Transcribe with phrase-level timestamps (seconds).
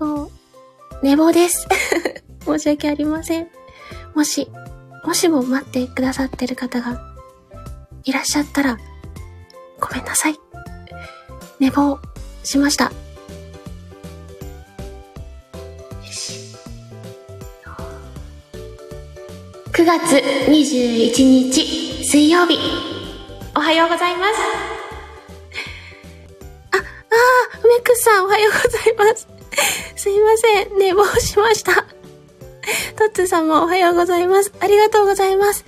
[0.00, 0.30] 坊、
[1.02, 1.68] 寝坊です。
[2.44, 3.48] 申し訳ありません。
[4.14, 4.50] もし、
[5.04, 7.00] もしも待ってくださってる方が
[8.04, 8.78] いらっしゃったら、
[9.78, 10.40] ごめんなさい。
[11.58, 11.98] 寝坊
[12.42, 12.84] しました。
[12.84, 12.90] よ
[16.10, 16.56] し。
[19.72, 20.16] 9月
[20.48, 22.58] 21日水曜日。
[23.54, 24.32] おはようございます。
[26.72, 29.29] あ、あー、梅くさんおはようございます。
[29.96, 30.78] すいません。
[30.78, 31.72] 寝坊しました。
[32.96, 34.52] トッツーさんもおはようございます。
[34.60, 35.64] ありがとうございます。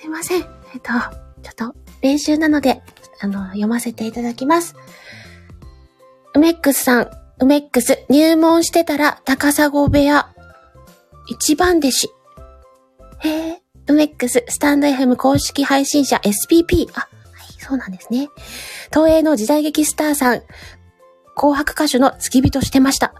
[0.00, 0.42] すいません。
[0.74, 0.92] えっと、
[1.42, 2.82] ちょっと練習なので、
[3.20, 4.74] あの、読ませていただきます。
[6.34, 10.28] 梅ックスさん、梅ックス、入門してたら高砂部屋、
[11.28, 12.10] 一番弟子。
[13.20, 16.88] へえ、梅ックス、スタンド FM 公式配信者 SPP。
[16.94, 18.28] あ、はい、そうなんですね。
[18.92, 20.42] 東映の時代劇スターさん、
[21.36, 23.14] 紅白歌手の付き人してました。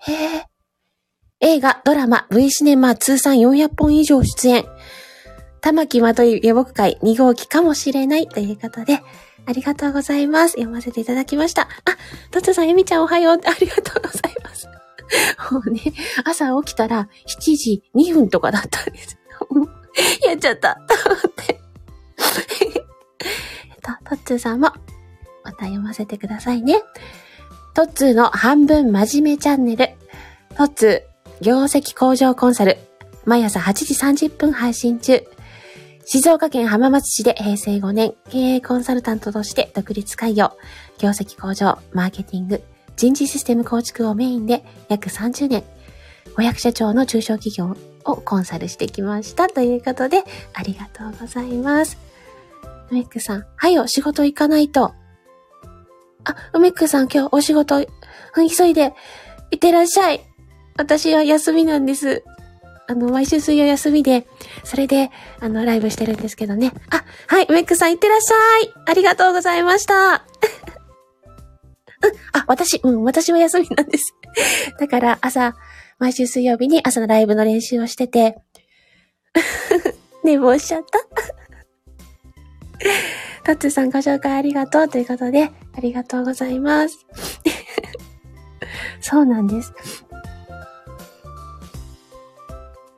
[0.00, 0.46] へえ。
[1.40, 4.64] 映画、ドラマ、V シネマ通算400本以上出演。
[5.60, 9.00] 玉木まとい下僕会2号機かもしれないということで、
[9.46, 10.52] ありがとうございます。
[10.52, 11.62] 読ませていただきました。
[11.62, 11.68] あ、
[12.30, 13.34] トツさん、ゆみちゃんおはよう。
[13.34, 14.66] ありがとうございます。
[15.52, 15.80] もうね、
[16.24, 19.18] 朝起きたら7時2分とかだったんです。
[20.26, 20.74] やっちゃった。
[20.74, 21.60] と思って。
[23.70, 24.72] えっと、トッツーさんも、
[25.44, 26.82] また読ませてくださいね。
[27.78, 29.90] トッツーの半分真面目チャンネル。
[30.56, 32.76] トッツー、業績向上コンサル。
[33.24, 33.72] 毎朝8
[34.16, 35.22] 時30分配信中。
[36.04, 40.50] 静岡県浜松市で平成5年、経営コンサルタントとして独立開業。
[40.98, 42.64] 業績向上、マーケティング、
[42.96, 45.62] 人事システム構築をメインで約30年。
[46.36, 47.76] 500社長の中小企業
[48.10, 49.48] をコンサルしてきました。
[49.48, 51.96] ということで、ありがとうございます。
[52.90, 54.94] 梅ックさん、はいよ、仕事行かないと。
[56.28, 57.86] あ、梅ックさん今日お仕事、うん
[58.48, 58.94] 急いで、
[59.50, 60.20] いってらっしゃい。
[60.76, 62.22] 私は休みなんです。
[62.86, 64.26] あの、毎週水曜休みで、
[64.64, 66.72] それで、あの、ライブしてるんですけどね。
[66.90, 68.34] あ、はい、梅ックさんいってらっしゃ
[68.64, 68.72] い。
[68.86, 69.94] ありがとうございました。
[70.14, 70.22] うん、
[72.32, 74.14] あ、私、うん、私は休みなんです。
[74.78, 75.54] だから、朝、
[75.98, 78.38] 毎週水曜日に朝のライブの練習をしてて、
[80.22, 80.98] 寝坊しちゃった。
[83.44, 87.06] タッツさんご紹介ありがとうということで、ありがとうございます。
[89.00, 89.72] そうなんです。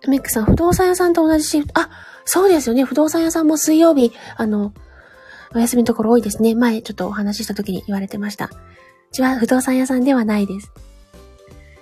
[0.08, 1.90] メックさん、不動産屋さんと同じシフト、あ、
[2.24, 2.84] そうですよね。
[2.84, 4.72] 不動産屋さんも水曜日、あの、
[5.54, 6.54] お休みのところ多いですね。
[6.54, 8.46] 前ちょっとお話しした時に言われてました。
[8.46, 8.50] う
[9.12, 10.70] ちは不動産屋さんではないです。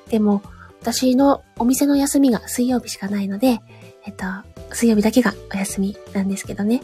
[0.08, 0.42] でも、
[0.80, 3.60] 私のお店の休みが水曜日しかないので、
[4.06, 4.24] えっと、
[4.72, 6.80] 水曜日だけがお休みなんですけどね。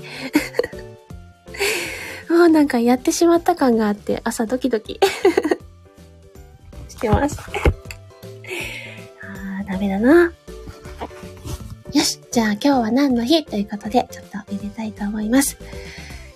[2.45, 5.01] もうなんかやってしまった感があって、朝ドキドキ
[6.91, 7.41] してます。
[9.23, 10.31] あー、ダメだな。
[11.91, 13.47] よし、じゃあ今日は何の日？
[13.47, 15.57] ということで、ちょっと入れたいと思います。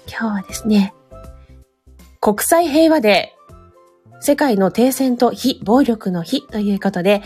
[0.08, 0.94] 今日はですね、
[2.22, 4.22] 国際平和デー。
[4.22, 7.20] 世界の停戦と非暴力の日ということで、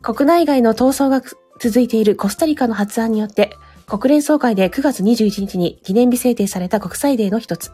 [0.00, 1.22] 国内外の闘争が
[1.58, 3.56] 続いているコスタリカの発案によって、
[3.88, 7.72] 国連総会で9月21日に記念日制定された国際デーの一つ。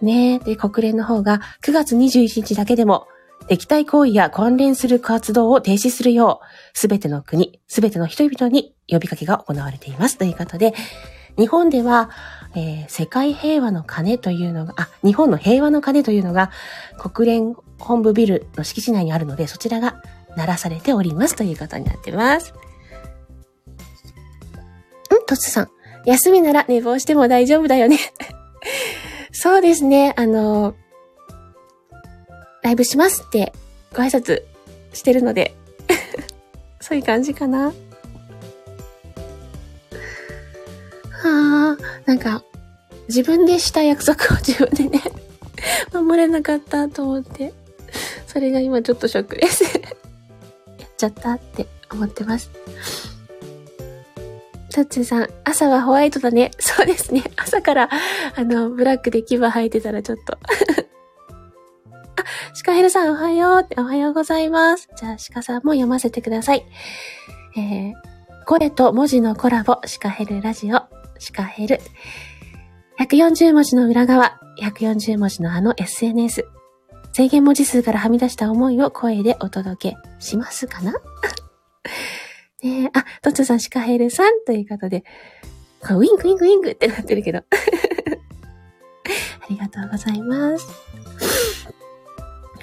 [0.00, 0.38] すね。
[0.40, 3.06] で、国連の方が9月21日だけでも、
[3.48, 10.18] 敵対行為や関連する活動を停止するよう、すべての国、すべての人々に呼びかけが行われています。
[10.18, 10.74] ということで、
[11.38, 12.10] 日本では、
[12.54, 16.50] えー世界平和の鐘というのが、あ、日本の平和の鐘というのが、
[16.98, 20.02] 国連本部ビルの敷地内にあるので、そちらが
[20.36, 22.52] 鳴らされておりますということになってます。
[25.14, 25.70] んとつさん。
[26.06, 27.98] 休みなら寝坊しても大丈夫だよね。
[29.60, 30.14] そうですね。
[30.16, 30.74] あの、
[32.62, 33.52] ライブしますって
[33.94, 34.42] ご挨拶
[34.94, 35.54] してるので、
[36.80, 37.66] そういう感じかな。
[37.66, 37.74] は
[41.22, 41.76] あ、
[42.06, 42.42] なんか、
[43.08, 45.02] 自分でした約束を 自分でね、
[45.92, 47.52] 守れなかったと思って、
[48.26, 49.64] それが今ちょっとショックです。
[50.80, 52.48] やっちゃったって思ってます。
[54.70, 56.50] タッツーさん、朝はホワイトだね。
[56.58, 57.24] そうですね。
[57.36, 57.90] 朝から、
[58.36, 60.38] あの、ブラックで牙生えてたらちょっと。
[62.16, 62.24] あ、
[62.54, 64.88] シカヘルさんおはようっておはようございます。
[64.96, 66.64] じゃあ、シカさんも読ませてください。
[67.56, 67.94] えー、
[68.46, 70.82] 声と文字のコラボ、シカヘルラジオ、
[71.18, 71.80] シカヘル。
[72.98, 76.46] 140文字の裏側、140文字のあの SNS。
[77.12, 80.92] 制限文字数からはみ出した思いを声でお届けしますかな？
[82.62, 85.04] ねえ、あ、トッツーさん、シカヘルさんということで、
[85.82, 87.38] ウィンクウィンクウィンクってなってるけど。
[87.48, 90.66] ありがとうございます。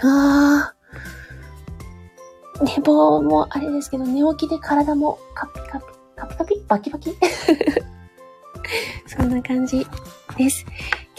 [0.03, 5.85] あー、寝坊もあれですけど、寝起きで体もカピカピ、
[6.15, 7.15] カピカピバキバキ
[9.07, 9.85] そんな感じ
[10.37, 10.63] です。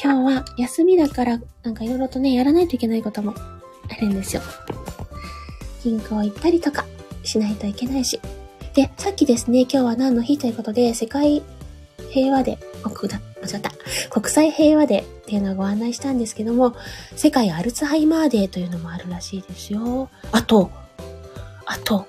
[0.00, 4.42] 今日は休みだから、なんかいろいろとね、やらないといけないこともあるんですよ。
[5.82, 6.84] 銀行行ったりとか
[7.25, 8.20] しないといけないし。
[8.74, 11.42] で、さっきですね、今日は何の日ということで、世界
[12.10, 13.70] 平和で、国だ、間違った。
[14.10, 16.74] 国際平和デーっていうのをご案内したんですけども、
[17.16, 20.08] 世界アルツハイマーデーというのもあるらしいですよ。
[20.32, 20.70] あと、
[21.66, 22.06] あと、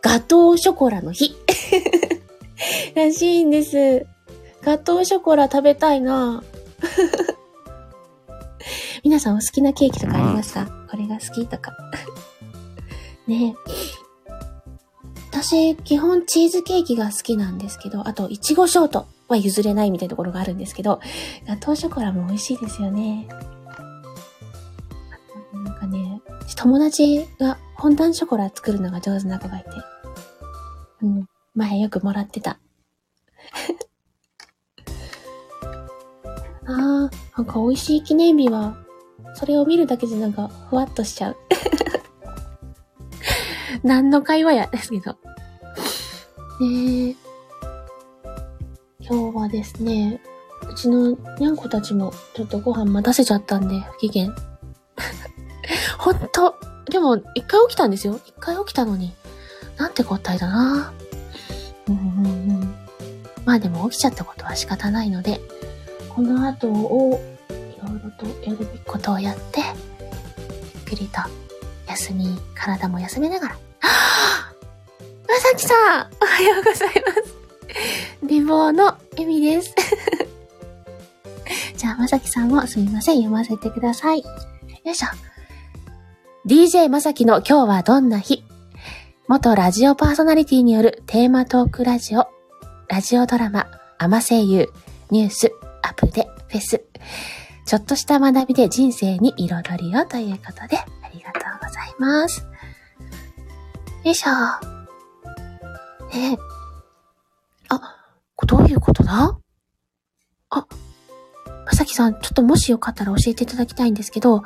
[0.00, 1.34] ガトーショコラの日。
[2.94, 4.06] らしいんです。
[4.62, 6.42] ガトーショコラ食べたいな
[9.04, 10.66] 皆さんお好きなケーキとかありますか？
[10.90, 11.72] これが好きとか。
[13.28, 13.72] ねえ
[15.40, 21.00] 私、基本チーズケーキが好きなんですけど、あと、いちごショートは譲れないみたいなところがあるんですけど、
[21.46, 23.28] ガトーショコラも美味しいですよね。
[25.52, 26.20] なんかね、
[26.56, 29.70] 友達がフォンダンショコラ作るのが上手な子がいて、
[31.02, 32.58] うん、前よくもらってた。
[36.66, 36.76] あー、
[37.36, 38.76] なんか美味しい記念日は、
[39.34, 41.36] それを見るだけでなんかふわっとしちゃう。
[43.84, 45.16] 何の会話やですけど。
[46.60, 47.16] ね
[49.00, 50.20] 今日はですね、
[50.70, 54.34] うちのにゃんこたちもちょっとご飯待たせちゃったんで、不機嫌。
[55.98, 56.56] ほんと、
[56.90, 58.20] でも一回起きたんですよ。
[58.26, 59.14] 一回起きたのに。
[59.78, 60.92] なんて答えだな。
[61.88, 62.28] うんうんう
[62.64, 62.74] ん。
[63.46, 65.40] まあでも起きちゃったことは仕方ないので、
[66.10, 67.18] この後を
[67.48, 71.20] いろいろとやるべきことをやって、ゆっくりと
[71.86, 73.56] 休み、体も休めながら。
[75.48, 77.36] さきさんおはようございます。
[78.22, 79.74] 美貌のエミです。
[81.74, 83.16] じゃあ、まさきさんもすみません。
[83.16, 84.18] 読ませてください。
[84.18, 84.24] よ
[84.84, 85.08] いしょ。
[86.46, 88.44] DJ まさきの今日はどんな日？
[89.26, 92.26] 元ラジオパーソナリティによるテーマトークラジオ、
[92.88, 94.70] ラジオドラマ、アマ声優、
[95.10, 95.52] ニュース、
[95.82, 96.82] アプデ、フェス。
[97.64, 100.84] ちょっとした学びで人生に彩りをということで、あ
[101.14, 102.46] りがとうございます。
[104.04, 104.77] よいしょ。
[106.12, 106.38] ね
[107.68, 107.80] あ、
[108.46, 109.38] どういうことだ？
[110.50, 110.66] あ、
[111.66, 114.42] まさきさん、ちょっともしよかったら教えていただきたいんですけど、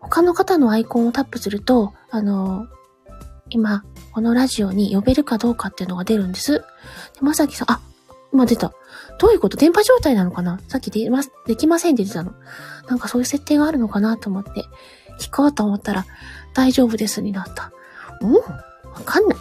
[0.00, 2.66] 他の方のアイコンをタップすると、あの、
[3.50, 6.58] 今、このラジオに呼べるかどうかっていうのが出るんです。
[6.58, 6.64] で、
[7.22, 7.80] まさきさん、あ、
[8.32, 8.72] 今出た。
[9.18, 9.56] どういうこと？
[9.56, 10.60] 電波状態なのかな？
[10.68, 12.34] さっきでま、できませんって出たの。
[12.88, 14.50] なんかそういう設定があるのかなと思って、
[15.18, 16.04] 聞こうと思ったら、
[16.54, 17.72] 大丈夫ですになった。
[18.20, 18.40] うんわ
[19.04, 19.38] かんない。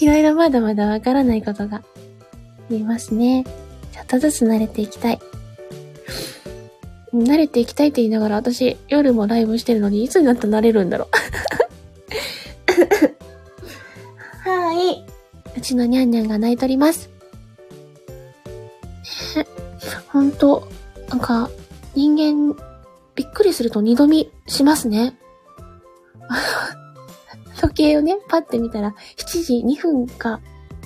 [0.00, 1.82] いろいろまだまだわからないことがあ
[2.70, 3.44] りますね。
[3.92, 5.20] ちょっとずつ慣れていきたい。
[7.14, 11.08] 慣れていきたいって言いながら私夜もライブしてるのにいつになったら慣れるんだろ
[14.46, 15.04] う はい。
[15.56, 17.10] うちのニャンニャンが泣いとります。
[20.08, 20.66] ほんと、
[21.08, 21.50] なんか、
[21.94, 22.56] 人間、
[23.14, 25.14] びっくりすると二度見しますね。
[27.70, 30.40] 時計をね、パッて見たら、7時2分か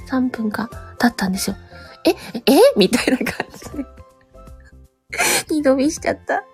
[0.08, 1.56] 3分かだったんですよ。
[2.04, 2.58] え、え？
[2.76, 3.86] みたいな感じで。
[5.50, 6.44] 二度見しちゃった。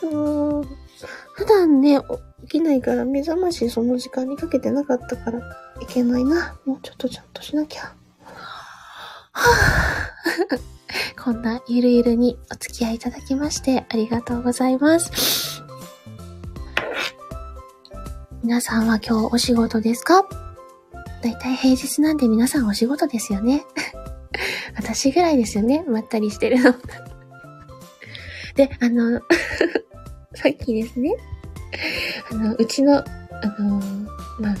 [0.00, 2.00] 普段ね、
[2.42, 5.38] 起きないから目覚ましその時間にかけてなかったから
[5.80, 6.58] いけないな。
[6.66, 7.94] もうちょっとちゃんとしなきゃ。
[9.32, 9.44] は
[10.56, 10.70] ぁ
[11.22, 15.49] こんなゆるゆるにお付き合いいただきましてありがとうございます。
[18.50, 20.26] 皆さんは今日お仕事ですか？
[21.22, 23.64] だいたい平日なんで皆さんお仕事ですよね。
[24.76, 25.84] 私ぐらいですよね。
[25.86, 26.74] まったりしてるの。
[28.56, 29.20] で、あの
[30.34, 31.14] さっきですね、
[32.28, 33.04] あの、うちの、あ
[33.60, 33.80] の
[34.40, 34.56] まあ、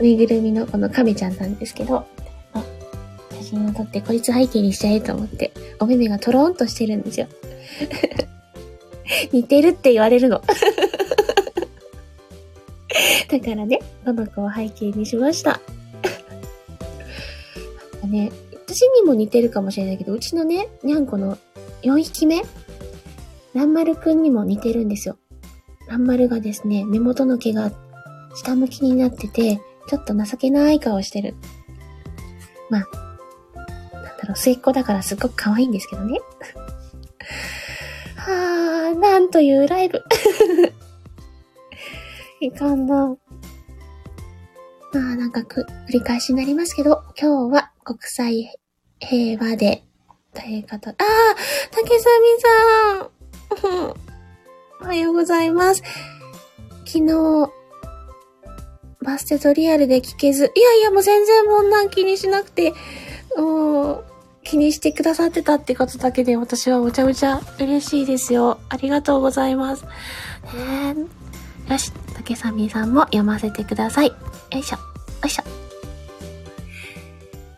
[0.00, 2.06] ぬいぐるみのこの亀ちゃんなんですけど、
[3.36, 7.26] 写真を撮ってこいつ背景にしちゃえと思って、お目目がトローンとしてるんですよ。
[9.32, 10.40] 似てるって言われるの。
[13.32, 15.58] だからね、この子を背景にしました。
[18.06, 18.30] ね、
[18.66, 21.38] 私にも似てるかもしれないけど、うちのね、にゃんこの
[21.80, 22.42] 4匹目、
[23.54, 25.16] ランマルくんにも似てるんですよ。
[25.88, 27.72] ランマルがですね、目元の毛が
[28.34, 31.34] 下向きになってて、ちょっと情けない顔してる。
[32.68, 32.88] まあ、
[33.94, 36.20] なんだろう、末っ子だからすっごく可愛いんですけどね。
[38.14, 40.02] はあ、なんというライブ。
[42.42, 43.16] いかんな。
[44.92, 48.54] まあなんかく、繰り返しになりますけど、今日は国際
[49.00, 49.84] 平和で、
[50.34, 50.96] ということああ
[51.70, 53.94] 竹サミさん
[54.82, 55.82] おはようございます。
[56.84, 57.50] 昨日、
[59.02, 62.74] バステとリアルで聞けず、いやいやもう全然もんなん気にしなくて、
[63.36, 64.04] もう、
[64.44, 68.58] 気にしてくださってたってことだけで私はむちゃむちゃ嬉しいですよ。
[68.68, 69.84] ありがとうございます。
[69.84, 70.94] ね
[71.70, 74.12] よし、竹さみさんも読ませてください。
[74.52, 74.82] よいしょ、よ
[75.24, 75.42] いしょ。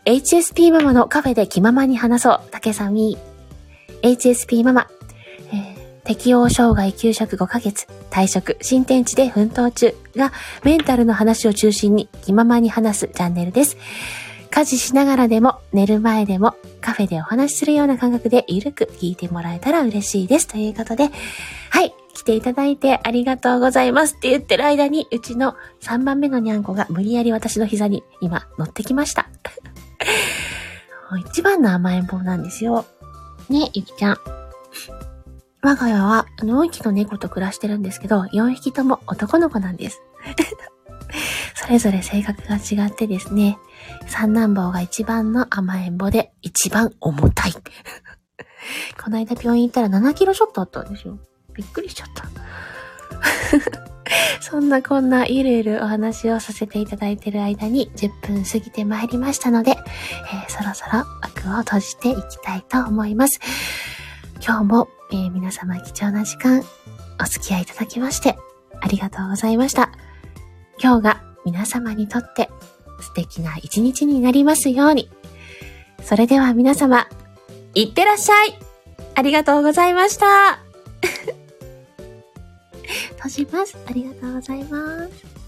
[0.05, 2.41] HSP ママのカフェで気ままに話そう。
[2.51, 3.17] 竹さみ。
[4.01, 4.87] HSP ママ。
[5.51, 10.31] えー、適応障害休職5ヶ月、退職、新天地で奮闘中が
[10.63, 13.77] メンタルの話を中心に気ままに話すチャンネルです。
[14.49, 20.47] 家事しながらでも、寝る前でも、カフェでお話しするような感覚でゆるく聞いてもらえたら嬉しいです。
[20.47, 21.09] ということで、
[21.71, 21.93] はい、
[22.25, 29.29] ていただいてありがとうございますって言ってる間に、うちの3番目のにゃんこが無理やり私の膝に今乗ってきました。
[31.29, 32.85] 一番の甘えん坊なんですよ。
[33.47, 34.17] ね、ゆきちゃん。
[35.61, 40.01] 我が家は4匹の猫と暮らしてるんですけど、4匹とも男の子なんです。
[41.55, 43.57] それぞれ性格が違ってですね、
[44.07, 47.53] 三男坊が一番の甘えん坊で一番重たい。
[49.03, 51.19] この間病院行ったら7キロショットあったんですよ。
[51.55, 52.25] びっくりしちゃった。
[54.41, 63.39] そんなこんなゆるゆるお話をさせていただいている間に10分過ぎてまいりましたので、えー、そろそろ枠を閉じていきたいと思います。
[64.45, 66.63] 今日も、えー、皆様貴重な時間
[67.19, 68.37] お付き合いいただきまして
[68.81, 69.91] ありがとうございました。
[70.81, 72.49] 今日が皆様にとって
[72.99, 75.09] 素敵な一日になりますように。
[76.03, 77.07] それでは皆様、
[77.73, 78.59] いってらっしゃい
[79.15, 80.64] ありがとうございました
[83.35, 83.77] します。
[83.85, 85.44] ありがとうございます。